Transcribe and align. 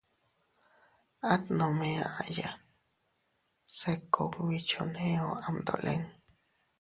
At 1.31 1.43
nome 1.59 1.89
aʼaya 2.07 2.49
se 3.77 3.91
kugbi 4.13 4.57
choneo 4.69 5.29
am 5.45 5.55
dolin. 5.67 6.03